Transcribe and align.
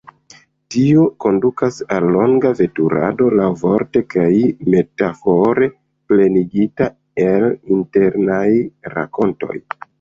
Tio 0.75 1.01
kondukas 1.25 1.75
al 1.97 2.07
longa 2.15 2.53
veturado, 2.61 3.27
laŭvorte 3.41 4.03
kaj 4.15 4.31
metafore, 4.77 5.69
plenigita 6.15 6.91
el 7.29 7.49
internaj 7.79 8.45
rakontoj. 8.99 9.57